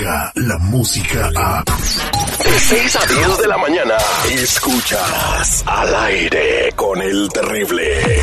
la 0.00 0.58
música 0.58 1.30
a... 1.36 1.62
De 2.42 2.58
6 2.58 2.96
a 2.96 3.06
10 3.06 3.38
de 3.38 3.48
la 3.48 3.58
mañana, 3.58 3.94
escuchas 4.30 5.62
al 5.66 5.94
aire 5.94 6.72
con 6.74 7.02
el 7.02 7.28
terrible. 7.28 8.22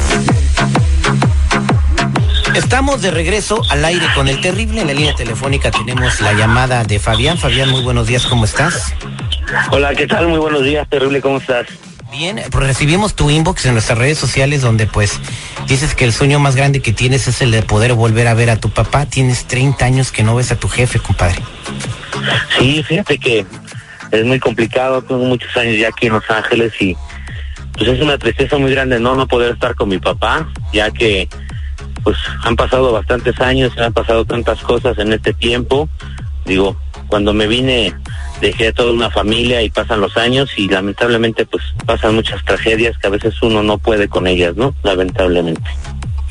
Estamos 2.56 3.02
de 3.04 3.12
regreso 3.12 3.62
al 3.70 3.86
aire 3.86 4.08
con 4.16 4.28
el 4.28 4.42
terrible. 4.42 4.82
En 4.82 4.88
la 4.88 4.94
línea 4.94 5.14
telefónica 5.14 5.70
tenemos 5.70 6.20
la 6.22 6.34
llamada 6.34 6.84
de 6.84 7.00
Fabián. 7.00 7.38
Fabián, 7.38 7.70
muy 7.70 7.84
buenos 7.84 8.08
días, 8.08 8.26
¿cómo 8.26 8.46
estás? 8.46 8.94
Hola, 9.70 9.94
¿qué 9.94 10.08
tal? 10.08 10.28
Muy 10.28 10.40
buenos 10.40 10.64
días, 10.64 10.88
terrible, 10.90 11.22
¿cómo 11.22 11.38
estás? 11.38 11.68
Bien, 12.18 12.42
pues 12.50 12.66
recibimos 12.66 13.14
tu 13.14 13.30
inbox 13.30 13.68
en 13.68 13.74
nuestras 13.74 13.96
redes 13.96 14.18
sociales 14.18 14.64
donde 14.64 14.88
pues 14.88 15.20
dices 15.68 15.94
que 15.94 16.04
el 16.04 16.12
sueño 16.12 16.40
más 16.40 16.56
grande 16.56 16.82
que 16.82 16.92
tienes 16.92 17.28
es 17.28 17.44
el 17.44 17.52
de 17.52 17.62
poder 17.62 17.94
volver 17.94 18.28
a 18.28 18.34
ver 18.34 18.50
a 18.50 18.60
tu 18.60 18.72
papá. 18.72 19.06
Tienes 19.06 19.46
30 19.46 19.86
años 19.86 20.12
que 20.12 20.24
no 20.24 20.36
ves 20.36 20.52
a 20.52 20.56
tu 20.56 20.68
jefe, 20.68 20.98
compadre. 20.98 21.44
Sí, 22.58 22.82
fíjate 22.82 23.20
que 23.20 23.46
es 24.10 24.26
muy 24.26 24.40
complicado, 24.40 25.04
tengo 25.04 25.26
muchos 25.26 25.56
años 25.58 25.78
ya 25.78 25.90
aquí 25.90 26.08
en 26.08 26.14
Los 26.14 26.28
Ángeles 26.28 26.74
y 26.80 26.98
pues 27.74 27.88
es 27.88 28.02
una 28.02 28.18
tristeza 28.18 28.58
muy 28.58 28.72
grande 28.72 29.00
no 29.00 29.14
no 29.14 29.28
poder 29.28 29.54
estar 29.54 29.76
con 29.76 29.88
mi 29.90 30.00
papá, 30.00 30.50
ya 30.74 30.90
que 30.90 31.30
pues 32.04 32.18
han 32.42 32.56
pasado 32.56 32.92
bastantes 32.94 33.40
años, 33.42 33.78
han 33.78 33.94
pasado 33.94 34.26
tantas 34.26 34.60
cosas 34.62 34.98
en 34.98 35.14
este 35.14 35.34
tiempo. 35.34 35.88
Digo, 36.46 36.82
cuando 37.10 37.36
me 37.36 37.46
vine 37.46 37.94
dejé 38.42 38.70
a 38.70 38.74
toda 38.74 38.92
una 38.92 39.10
familia 39.10 39.62
y 39.62 39.70
pasan 39.70 40.02
los 40.02 40.18
años 40.18 40.52
y 40.58 40.68
lamentablemente 40.70 41.46
pues 41.46 41.64
pasan 41.86 42.16
muchas 42.16 42.44
tragedias 42.46 42.98
que 42.98 43.08
a 43.08 43.12
veces 43.12 43.42
uno 43.42 43.64
no 43.64 43.78
puede 43.78 44.08
con 44.08 44.28
ellas, 44.28 44.56
¿no? 44.56 44.76
Lamentablemente. 44.84 45.62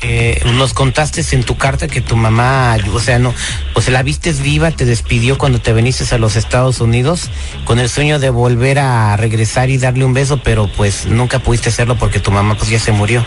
Eh, 0.01 0.39
nos 0.53 0.73
contaste 0.73 1.23
en 1.31 1.43
tu 1.43 1.57
carta 1.57 1.87
que 1.87 2.01
tu 2.01 2.15
mamá, 2.15 2.77
o 2.93 2.99
sea, 2.99 3.17
no, 3.17 3.33
pues 3.73 3.89
la 3.89 4.03
vistes 4.03 4.43
viva, 4.43 4.69
te 4.69 4.85
despidió 4.85 5.39
cuando 5.39 5.59
te 5.59 5.73
viniste 5.73 6.13
a 6.13 6.19
los 6.19 6.35
Estados 6.35 6.81
Unidos 6.81 7.31
con 7.65 7.79
el 7.79 7.89
sueño 7.89 8.19
de 8.19 8.29
volver 8.29 8.77
a 8.77 9.17
regresar 9.17 9.71
y 9.71 9.79
darle 9.79 10.05
un 10.05 10.13
beso, 10.13 10.39
pero 10.43 10.67
pues 10.67 11.07
nunca 11.07 11.39
pudiste 11.39 11.69
hacerlo 11.69 11.95
porque 11.97 12.19
tu 12.19 12.31
mamá 12.31 12.55
pues 12.55 12.69
ya 12.69 12.79
se 12.79 12.91
murió. 12.91 13.25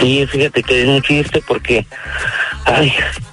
Sí, 0.00 0.26
fíjate 0.26 0.62
que 0.62 0.82
es 0.82 0.88
un 0.88 1.00
chiste 1.02 1.42
porque, 1.46 1.86
ay, 2.66 2.92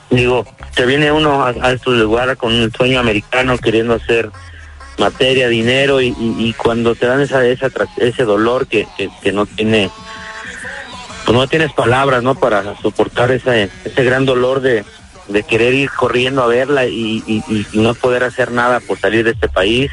digo, 0.09 0.45
se 0.75 0.85
viene 0.85 1.11
uno 1.11 1.43
a, 1.45 1.71
estos 1.71 1.95
lugares 1.95 2.37
con 2.37 2.53
un 2.53 2.71
sueño 2.71 2.99
americano 2.99 3.57
queriendo 3.57 3.95
hacer 3.95 4.29
materia, 4.97 5.49
dinero 5.49 6.01
y, 6.01 6.55
cuando 6.57 6.95
te 6.95 7.07
dan 7.07 7.21
esa, 7.21 7.45
esa 7.45 7.69
ese 7.97 8.23
dolor 8.23 8.67
que, 8.67 8.87
que, 9.21 9.31
no 9.31 9.45
tiene, 9.45 9.89
pues 11.25 11.37
no 11.37 11.47
tienes 11.47 11.73
palabras, 11.73 12.21
¿no? 12.21 12.35
Para 12.35 12.75
soportar 12.77 13.31
ese, 13.31 13.69
ese 13.83 14.03
gran 14.03 14.25
dolor 14.25 14.61
de, 14.61 14.85
de 15.27 15.43
querer 15.43 15.73
ir 15.73 15.89
corriendo 15.89 16.43
a 16.43 16.47
verla 16.47 16.85
y, 16.85 17.23
y, 17.27 17.65
no 17.73 17.95
poder 17.95 18.23
hacer 18.23 18.51
nada 18.51 18.79
por 18.81 18.99
salir 18.99 19.25
de 19.25 19.31
este 19.31 19.49
país, 19.49 19.91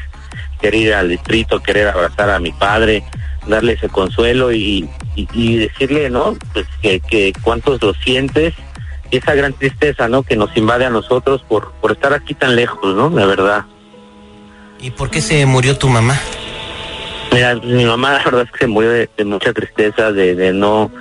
querer 0.59 0.81
ir 0.81 0.93
al 0.93 1.09
distrito, 1.09 1.63
querer 1.63 1.87
abrazar 1.87 2.29
a 2.29 2.39
mi 2.39 2.51
padre, 2.51 3.03
darle 3.47 3.73
ese 3.73 3.89
consuelo 3.89 4.51
y, 4.51 4.87
y, 5.15 5.57
decirle, 5.57 6.11
¿no? 6.11 6.37
Pues 6.53 6.67
que, 6.81 6.99
que 6.99 7.33
cuántos 7.41 7.81
lo 7.81 7.95
sientes 7.95 8.53
esa 9.17 9.35
gran 9.35 9.53
tristeza, 9.53 10.07
¿no? 10.07 10.23
Que 10.23 10.35
nos 10.35 10.55
invade 10.55 10.85
a 10.85 10.89
nosotros 10.89 11.43
por, 11.47 11.71
por 11.73 11.91
estar 11.91 12.13
aquí 12.13 12.33
tan 12.33 12.55
lejos, 12.55 12.95
¿no? 12.95 13.09
La 13.09 13.25
verdad. 13.25 13.65
¿Y 14.79 14.91
por 14.91 15.09
qué 15.09 15.21
se 15.21 15.45
murió 15.45 15.77
tu 15.77 15.87
mamá? 15.87 16.19
Mira, 17.31 17.55
mi 17.55 17.85
mamá 17.85 18.13
la 18.13 18.23
verdad 18.23 18.41
es 18.43 18.51
que 18.51 18.59
se 18.59 18.67
murió 18.67 18.91
de, 18.91 19.09
mucha 19.25 19.53
tristeza, 19.53 20.11
de, 20.11 20.35
de, 20.35 20.51
no 20.53 20.91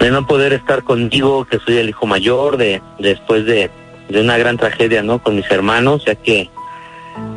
de 0.00 0.10
no 0.10 0.26
poder 0.26 0.52
estar 0.52 0.82
conmigo, 0.82 1.44
que 1.44 1.58
soy 1.58 1.78
el 1.78 1.88
hijo 1.88 2.06
mayor, 2.06 2.56
de 2.56 2.82
después 2.98 3.44
de, 3.44 3.70
de 4.08 4.20
una 4.20 4.38
gran 4.38 4.56
tragedia, 4.56 5.02
¿no? 5.02 5.22
Con 5.22 5.36
mis 5.36 5.50
hermanos, 5.50 6.04
ya 6.06 6.14
que 6.14 6.50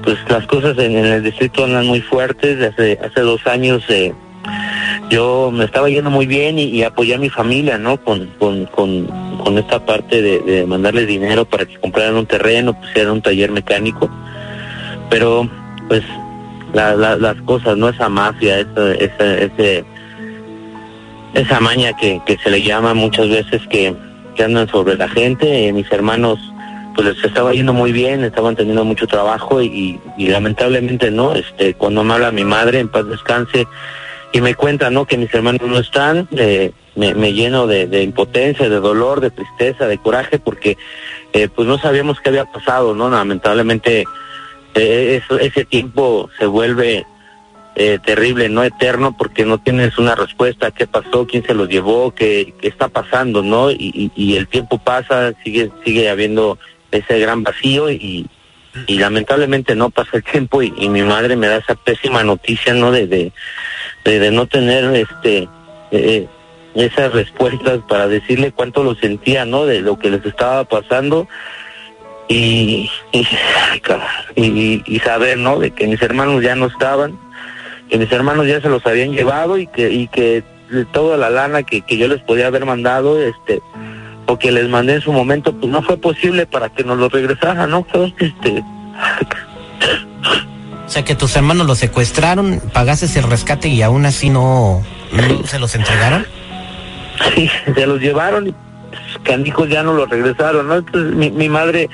pues 0.03 0.17
las 0.29 0.45
cosas 0.47 0.77
en, 0.77 0.95
el 0.95 1.23
distrito 1.23 1.63
andan 1.63 1.87
muy 1.87 2.01
fuertes. 2.01 2.61
Hace 2.61 2.99
hace 3.03 3.21
dos 3.21 3.45
años 3.47 3.83
eh, 3.89 4.13
yo 5.11 5.51
me 5.51 5.65
estaba 5.65 5.89
yendo 5.89 6.09
muy 6.09 6.25
bien 6.25 6.57
y, 6.57 6.83
apoyé 6.83 7.15
a 7.15 7.17
mi 7.17 7.29
familia, 7.29 7.77
¿no? 7.77 7.97
Con, 8.01 8.27
con, 8.39 8.65
con, 8.65 9.57
esta 9.57 9.85
parte 9.85 10.21
de, 10.21 10.39
de, 10.39 10.65
mandarles 10.65 11.05
dinero 11.05 11.43
para 11.43 11.65
que 11.65 11.75
compraran 11.75 12.15
un 12.15 12.25
terreno, 12.25 12.79
pusieran 12.79 13.11
un 13.11 13.21
taller 13.21 13.51
mecánico. 13.51 14.09
Pero, 15.09 15.49
pues, 15.89 16.01
las 16.73 17.41
cosas, 17.41 17.75
¿no? 17.75 17.89
Esa 17.89 18.07
mafia, 18.07 18.59
esa, 18.59 18.93
esa, 18.93 19.37
ese, 19.37 19.83
esa 21.33 21.59
maña 21.59 21.91
que, 21.97 22.21
que 22.25 22.37
se 22.37 22.49
le 22.49 22.61
llama 22.61 22.93
muchas 22.93 23.27
veces 23.27 23.61
que, 23.67 23.93
que 24.35 24.43
andan 24.45 24.69
sobre 24.69 24.95
la 24.95 25.09
gente. 25.09 25.67
Eh, 25.67 25.73
mis 25.73 25.91
hermanos, 25.91 26.39
pues 26.95 27.07
les 27.07 27.25
estaba 27.25 27.51
yendo 27.51 27.73
muy 27.73 27.91
bien, 27.91 28.23
estaban 28.23 28.55
teniendo 28.55 28.85
mucho 28.85 29.07
trabajo 29.07 29.61
y, 29.61 29.99
y 30.17 30.27
lamentablemente, 30.27 31.11
¿no? 31.11 31.33
Este, 31.33 31.73
cuando 31.73 32.01
me 32.05 32.13
habla 32.13 32.31
mi 32.31 32.45
madre, 32.45 32.79
en 32.79 32.87
paz 32.87 33.05
descanse, 33.07 33.67
y 34.31 34.41
me 34.41 34.55
cuentan, 34.55 34.93
¿no? 34.93 35.05
Que 35.05 35.17
mis 35.17 35.33
hermanos 35.33 35.61
no 35.67 35.79
están, 35.79 36.27
eh, 36.31 36.71
me, 36.95 37.33
lleno 37.33 37.67
de, 37.67 38.03
impotencia, 38.03 38.69
de 38.69 38.79
dolor, 38.79 39.19
de 39.19 39.31
tristeza, 39.31 39.87
de 39.87 39.97
coraje, 39.97 40.39
porque 40.39 40.77
eh, 41.33 41.49
pues 41.53 41.67
no 41.67 41.77
sabíamos 41.77 42.19
qué 42.21 42.29
había 42.29 42.45
pasado, 42.45 42.95
¿no? 42.95 43.09
Lamentablemente 43.09 44.05
eh, 44.75 45.21
eso, 45.21 45.39
ese 45.39 45.65
tiempo 45.65 46.29
se 46.39 46.45
vuelve 46.45 47.05
terrible, 48.03 48.49
no 48.49 48.63
eterno, 48.63 49.15
porque 49.17 49.45
no 49.45 49.57
tienes 49.57 49.97
una 49.97 50.13
respuesta 50.13 50.71
qué 50.71 50.85
pasó, 50.85 51.25
quién 51.25 51.43
se 51.43 51.55
los 51.55 51.69
llevó, 51.69 52.13
qué, 52.13 52.53
qué 52.59 52.67
está 52.67 52.89
pasando, 52.89 53.41
¿no? 53.41 53.71
Y, 53.71 54.11
y, 54.13 54.35
el 54.35 54.47
tiempo 54.47 54.77
pasa, 54.77 55.33
sigue, 55.43 55.71
sigue 55.83 56.09
habiendo 56.09 56.59
ese 56.91 57.17
gran 57.19 57.43
vacío 57.43 57.89
y, 57.89 58.27
y 58.87 58.99
lamentablemente 58.99 59.75
no 59.75 59.89
pasa 59.89 60.17
el 60.17 60.23
tiempo 60.23 60.61
y, 60.61 60.71
mi 60.89 61.01
madre 61.01 61.35
me 61.35 61.47
da 61.47 61.57
esa 61.57 61.75
pésima 61.75 62.23
noticia, 62.23 62.73
¿no? 62.73 62.91
de, 62.91 63.07
de 63.07 63.31
de, 64.03 64.31
no 64.31 64.47
tener 64.47 64.95
este 64.95 65.47
eh, 65.91 66.27
esas 66.75 67.13
respuestas 67.13 67.79
para 67.87 68.07
decirle 68.07 68.51
cuánto 68.51 68.83
lo 68.83 68.95
sentía, 68.95 69.45
¿no? 69.45 69.65
De 69.65 69.81
lo 69.81 69.99
que 69.99 70.09
les 70.09 70.25
estaba 70.25 70.63
pasando 70.63 71.27
y, 72.27 72.89
y, 73.11 74.99
saber, 74.99 75.37
¿no? 75.37 75.59
De 75.59 75.71
que 75.71 75.87
mis 75.87 76.01
hermanos 76.01 76.41
ya 76.41 76.55
no 76.55 76.67
estaban, 76.67 77.17
que 77.89 77.97
mis 77.97 78.11
hermanos 78.11 78.47
ya 78.47 78.61
se 78.61 78.69
los 78.69 78.85
habían 78.85 79.11
llevado 79.11 79.57
y 79.57 79.67
que, 79.67 79.91
y 79.91 80.07
que 80.07 80.43
toda 80.93 81.17
la 81.17 81.29
lana 81.29 81.63
que, 81.63 81.81
que 81.81 81.97
yo 81.97 82.07
les 82.07 82.21
podía 82.21 82.47
haber 82.47 82.65
mandado, 82.65 83.21
este, 83.21 83.61
o 84.27 84.39
que 84.39 84.51
les 84.51 84.69
mandé 84.69 84.95
en 84.95 85.01
su 85.01 85.11
momento, 85.11 85.53
pues 85.53 85.71
no 85.71 85.81
fue 85.81 85.97
posible 85.97 86.45
para 86.45 86.69
que 86.69 86.85
nos 86.85 86.97
lo 86.97 87.09
regresaran, 87.09 87.69
¿no? 87.69 87.85
Este, 88.17 88.63
o 90.91 90.93
sea 90.93 91.05
que 91.05 91.15
tus 91.15 91.33
hermanos 91.37 91.67
los 91.67 91.77
secuestraron, 91.77 92.61
pagaste 92.73 93.07
el 93.17 93.23
rescate 93.23 93.69
y 93.69 93.81
aún 93.81 94.05
así 94.05 94.29
no, 94.29 94.83
se 95.45 95.57
los 95.57 95.73
entregaron. 95.73 96.27
Sí, 97.33 97.49
se 97.73 97.87
los 97.87 98.01
llevaron 98.01 98.49
y 98.49 98.55
canijos 99.23 99.69
ya 99.69 99.83
no 99.83 99.93
los 99.93 100.09
regresaron, 100.09 100.67
¿no? 100.67 100.75
Entonces 100.75 101.15
mi, 101.15 101.31
mi 101.31 101.47
madre, 101.47 101.89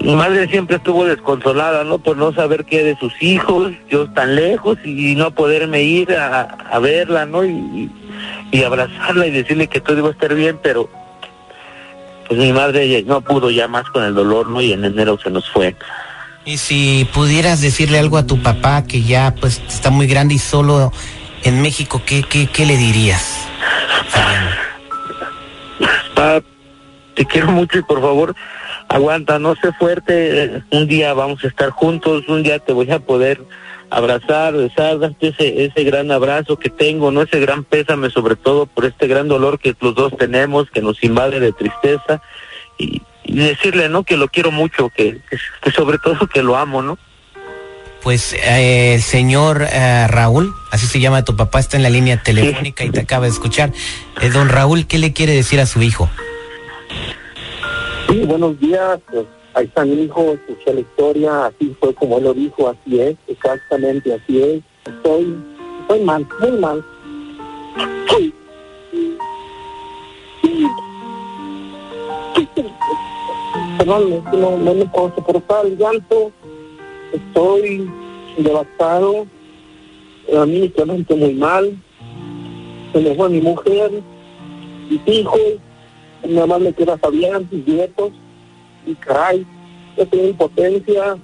mi 0.00 0.16
madre 0.16 0.48
siempre 0.48 0.78
estuvo 0.78 1.04
desconsolada, 1.04 1.84
¿no? 1.84 1.98
Por 1.98 2.16
no 2.16 2.32
saber 2.32 2.64
qué 2.64 2.82
de 2.82 2.96
sus 2.96 3.12
hijos, 3.22 3.70
yo 3.88 4.10
tan 4.10 4.34
lejos 4.34 4.78
y 4.84 5.14
no 5.14 5.30
poderme 5.30 5.84
ir 5.84 6.12
a, 6.12 6.40
a 6.40 6.80
verla, 6.80 7.24
¿no? 7.24 7.44
Y, 7.44 7.88
y 8.50 8.64
abrazarla 8.64 9.28
y 9.28 9.30
decirle 9.30 9.68
que 9.68 9.80
todo 9.80 9.98
iba 9.98 10.08
a 10.08 10.10
estar 10.10 10.34
bien, 10.34 10.58
pero 10.60 10.90
pues 12.26 12.40
mi 12.40 12.52
madre 12.52 13.04
no 13.06 13.20
pudo 13.20 13.48
ya 13.48 13.68
más 13.68 13.88
con 13.90 14.02
el 14.02 14.12
dolor, 14.12 14.48
¿no? 14.48 14.60
Y 14.60 14.72
en 14.72 14.84
enero 14.84 15.16
se 15.22 15.30
nos 15.30 15.48
fue. 15.52 15.76
Y 16.46 16.58
si 16.58 17.08
pudieras 17.12 17.60
decirle 17.60 17.98
algo 17.98 18.18
a 18.18 18.26
tu 18.26 18.40
papá 18.40 18.84
que 18.84 19.02
ya 19.02 19.34
pues 19.34 19.60
está 19.66 19.90
muy 19.90 20.06
grande 20.06 20.34
y 20.34 20.38
solo 20.38 20.92
en 21.42 21.60
México, 21.60 22.00
¿qué, 22.06 22.22
qué, 22.22 22.46
qué 22.46 22.64
le 22.64 22.76
dirías? 22.76 23.48
Papá, 26.14 26.46
te 27.14 27.26
quiero 27.26 27.50
mucho 27.50 27.80
y 27.80 27.82
por 27.82 28.00
favor 28.00 28.36
aguanta, 28.88 29.40
no 29.40 29.56
sé 29.56 29.72
fuerte, 29.72 30.62
un 30.70 30.86
día 30.86 31.12
vamos 31.14 31.42
a 31.42 31.48
estar 31.48 31.70
juntos, 31.70 32.28
un 32.28 32.44
día 32.44 32.60
te 32.60 32.72
voy 32.72 32.92
a 32.92 33.00
poder 33.00 33.42
abrazar, 33.90 34.54
besar, 34.54 35.00
darte 35.00 35.28
ese, 35.28 35.64
ese 35.64 35.82
gran 35.82 36.12
abrazo 36.12 36.60
que 36.60 36.70
tengo, 36.70 37.10
no 37.10 37.22
ese 37.22 37.40
gran 37.40 37.64
pésame 37.64 38.08
sobre 38.10 38.36
todo 38.36 38.66
por 38.66 38.84
este 38.84 39.08
gran 39.08 39.26
dolor 39.26 39.58
que 39.58 39.74
los 39.80 39.96
dos 39.96 40.16
tenemos, 40.16 40.70
que 40.70 40.80
nos 40.80 41.02
invade 41.02 41.40
de 41.40 41.50
tristeza 41.50 42.22
y, 42.78 43.02
y 43.36 43.40
decirle, 43.40 43.90
¿no? 43.90 44.02
Que 44.02 44.16
lo 44.16 44.28
quiero 44.28 44.50
mucho, 44.50 44.88
que, 44.88 45.20
que, 45.62 45.70
sobre 45.70 45.98
todo 45.98 46.26
que 46.26 46.42
lo 46.42 46.56
amo, 46.56 46.80
¿no? 46.80 46.96
Pues 48.02 48.34
eh, 48.42 48.98
señor 48.98 49.66
eh, 49.70 50.06
Raúl, 50.08 50.54
así 50.70 50.86
se 50.86 51.00
llama 51.00 51.22
tu 51.22 51.36
papá, 51.36 51.58
está 51.58 51.76
en 51.76 51.82
la 51.82 51.90
línea 51.90 52.22
telefónica 52.22 52.82
y 52.84 52.90
te 52.90 53.00
acaba 53.00 53.26
de 53.26 53.32
escuchar. 53.32 53.72
Eh, 54.22 54.30
don 54.30 54.48
Raúl, 54.48 54.86
¿qué 54.86 54.96
le 54.96 55.12
quiere 55.12 55.34
decir 55.34 55.60
a 55.60 55.66
su 55.66 55.82
hijo? 55.82 56.08
Sí, 58.08 58.20
buenos 58.20 58.58
días. 58.58 59.00
Pues, 59.10 59.26
ahí 59.52 59.66
está 59.66 59.84
mi 59.84 60.04
hijo, 60.04 60.32
escuché 60.32 60.72
la 60.72 60.80
historia, 60.80 61.46
así 61.46 61.76
fue 61.78 61.92
como 61.94 62.16
él 62.16 62.24
lo 62.24 62.32
dijo, 62.32 62.70
así 62.70 63.00
es, 63.02 63.16
exactamente 63.28 64.14
así 64.14 64.42
es. 64.42 64.62
Estoy, 64.86 65.36
estoy 65.82 66.00
mal, 66.00 66.26
muy 66.40 66.52
mal. 66.52 66.82
Perdón, 73.86 74.24
no, 74.32 74.58
no 74.58 74.74
me 74.74 74.84
puedo 74.86 75.14
soportar 75.14 75.66
el 75.66 75.78
llanto, 75.78 76.32
estoy 77.12 77.88
devastado, 78.36 79.26
anímicamente 80.36 81.14
muy 81.14 81.34
mal, 81.34 81.76
se 82.92 83.00
me 83.00 83.14
fue 83.14 83.28
mi 83.28 83.40
mujer, 83.40 84.02
mis 84.90 85.00
hijos, 85.06 85.40
mi 86.24 86.34
mamá 86.34 86.58
me 86.58 86.72
queda 86.72 86.98
Fabián, 86.98 87.48
mis 87.50 87.66
nietos, 87.66 88.10
y 88.86 88.94
caray, 88.94 89.46
yo 89.96 90.06
tengo 90.08 90.28
impotencia, 90.28 91.16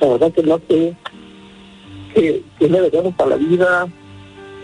la 0.00 0.06
verdad 0.08 0.32
que 0.32 0.42
no 0.42 0.60
sé 0.68 0.96
qué, 2.14 2.42
qué 2.58 2.68
le 2.68 2.80
debemos 2.80 3.14
a 3.18 3.26
la 3.26 3.36
vida, 3.36 3.86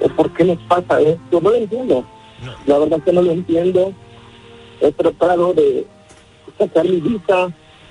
o 0.03 0.09
por 0.11 0.33
qué 0.33 0.45
nos 0.45 0.59
pasa 0.63 1.01
esto, 1.03 1.41
no 1.43 1.51
lo 1.51 1.57
entiendo, 1.57 2.05
la 2.67 2.79
verdad 2.79 3.03
que 3.03 3.13
no 3.13 3.21
lo 3.21 3.33
entiendo, 3.33 3.93
he 4.81 4.93
tratado 4.93 5.53
de 5.53 5.87
sacar 6.59 6.85
mi 6.85 7.00
visa, 7.00 7.49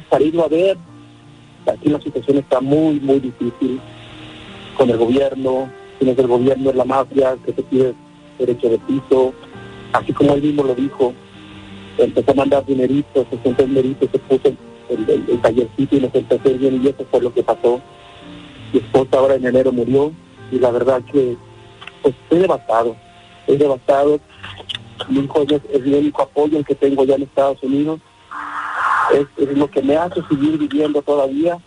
salir 0.10 0.40
a 0.40 0.48
ver, 0.48 0.78
aquí 1.72 1.90
la 1.90 2.00
situación 2.00 2.38
está 2.38 2.62
muy, 2.62 3.00
muy 3.00 3.20
difícil 3.20 3.80
con 4.78 4.90
el 4.90 4.98
gobierno, 4.98 5.70
tienes 6.00 6.18
el 6.18 6.28
gobierno, 6.28 6.70
es 6.70 6.76
la 6.76 6.86
mafia, 6.86 7.38
que 7.46 7.52
te 7.52 7.64
pide 7.64 7.94
derecho 8.38 8.70
de 8.70 8.78
piso, 8.80 9.34
así 9.94 10.14
como 10.14 10.34
él 10.34 10.42
mismo 10.42 10.64
lo 10.64 10.76
dijo, 10.76 11.14
empezó 11.98 12.32
a 12.32 12.36
mandar 12.36 12.66
dineritos, 12.66 13.26
se 13.30 13.38
sentó 13.40 13.64
el 13.64 13.70
dinerito, 13.70 14.08
se 14.12 14.20
puso 14.20 14.50
el, 14.90 15.42
tallercito 15.42 15.96
y 15.96 16.00
nos 16.00 16.16
empezó 16.16 16.58
bien 16.58 16.82
y 16.84 16.88
eso 16.88 17.06
fue 17.10 17.22
lo 17.22 17.34
que 17.34 17.44
pasó. 17.44 17.82
Mi 18.72 18.80
esposa 18.80 19.18
ahora 19.18 19.36
en 19.36 19.46
enero 19.46 19.72
murió 19.72 20.12
y 20.52 20.60
la 20.60 20.72
verdad 20.72 21.02
que 21.12 21.36
pues 22.02 22.16
estoy 22.24 22.40
devastado, 22.40 22.96
estoy 23.42 23.58
devastado. 23.58 24.20
Mi 25.10 25.20
hijo 25.20 25.44
es 25.44 25.62
el 25.74 25.94
único 25.94 26.24
apoyo 26.24 26.64
que 26.64 26.76
tengo 26.76 27.06
ya 27.06 27.16
en 27.16 27.24
Estados 27.24 27.62
Unidos. 27.62 28.00
Es, 29.14 29.28
es 29.38 29.58
lo 29.58 29.70
que 29.70 29.82
me 29.82 29.96
hace 29.96 30.22
seguir 30.30 30.58
viviendo 30.58 31.02
todavía, 31.02 31.58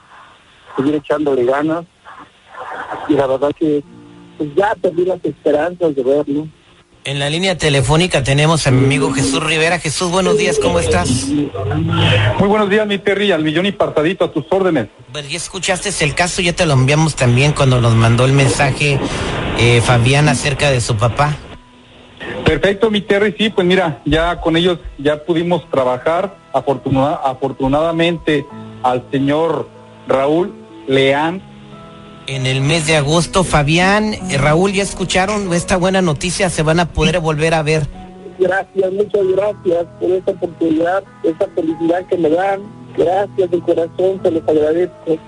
seguir 0.77 0.95
echándole 0.95 1.45
ganas. 1.45 1.85
Y 3.09 3.15
la 3.15 3.27
verdad 3.27 3.51
que 3.59 3.83
pues 4.39 4.55
ya 4.55 4.75
perdí 4.81 5.05
las 5.05 5.25
esperanzas 5.25 5.95
de 5.95 6.03
verlo. 6.03 6.49
En 7.05 7.19
la 7.19 7.31
línea 7.31 7.57
telefónica 7.57 8.23
tenemos 8.23 8.67
a 8.67 8.71
mi 8.71 8.85
amigo 8.85 9.11
Jesús 9.13 9.43
Rivera. 9.43 9.79
Jesús, 9.79 10.11
buenos 10.11 10.37
días, 10.37 10.59
¿cómo 10.59 10.79
estás? 10.79 11.29
Muy 11.29 12.49
buenos 12.49 12.69
días, 12.69 12.87
mi 12.87 12.99
Terry, 12.99 13.33
al 13.33 13.43
millón 13.43 13.65
y 13.65 13.73
partadito 13.73 14.27
a 14.27 14.33
tus 14.33 14.45
órdenes. 14.51 14.89
Pues 15.11 15.29
ya 15.31 15.39
escuchaste 15.39 15.91
el 16.05 16.15
caso, 16.15 16.43
ya 16.43 16.53
te 16.53 16.67
lo 16.67 16.75
enviamos 16.75 17.17
también 17.17 17.53
cuando 17.53 17.81
nos 17.81 17.95
mandó 17.95 18.27
el 18.27 18.33
mensaje 18.33 19.01
eh, 19.59 19.81
Fabián 19.81 20.29
acerca 20.29 20.71
de 20.71 20.83
su 20.83 20.97
papá. 20.97 21.37
Perfecto, 22.51 22.91
mi 22.91 23.01
Terry, 23.01 23.33
sí, 23.39 23.49
pues 23.49 23.65
mira, 23.65 24.03
ya 24.05 24.41
con 24.41 24.57
ellos 24.57 24.81
ya 24.99 25.23
pudimos 25.23 25.71
trabajar. 25.71 26.37
Afortuna 26.53 27.13
afortunadamente 27.13 28.45
al 28.83 29.05
señor 29.13 29.69
Raúl 30.09 30.53
Leán 30.89 31.41
en 32.27 32.47
el 32.47 32.61
mes 32.61 32.89
de 32.89 32.97
agosto. 32.97 33.45
Fabián, 33.45 34.15
eh, 34.15 34.37
Raúl, 34.37 34.73
¿ya 34.73 34.83
escucharon 34.83 35.53
esta 35.55 35.77
buena 35.77 36.03
noticia? 36.03 36.51
Se 36.51 36.65
van 36.65 36.81
a 36.81 36.89
poder 36.89 37.21
volver 37.21 37.55
a 37.55 37.63
ver. 37.63 37.87
Gracias, 38.41 38.93
muchas 38.95 39.27
gracias 39.29 39.87
por 40.01 40.11
esta 40.11 40.33
oportunidad, 40.33 41.05
esta 41.23 41.47
felicidad 41.55 42.05
que 42.07 42.19
me 42.19 42.31
dan. 42.31 42.63
Gracias 42.97 43.49
de 43.49 43.61
corazón, 43.61 44.21
se 44.25 44.31
les 44.33 44.49
agradezco. 44.49 45.19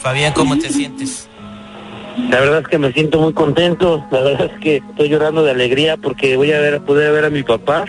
Fabián, 0.00 0.32
¿cómo 0.32 0.56
te 0.56 0.68
sientes? 0.68 1.29
La 2.28 2.40
verdad 2.40 2.60
es 2.60 2.68
que 2.68 2.78
me 2.78 2.92
siento 2.92 3.20
muy 3.20 3.32
contento, 3.32 4.04
la 4.10 4.20
verdad 4.20 4.50
es 4.52 4.60
que 4.60 4.76
estoy 4.76 5.08
llorando 5.08 5.42
de 5.42 5.50
alegría 5.50 5.96
porque 5.96 6.36
voy 6.36 6.52
a 6.52 6.60
ver, 6.60 6.80
poder 6.82 7.12
ver 7.12 7.24
a 7.24 7.30
mi 7.30 7.42
papá 7.42 7.84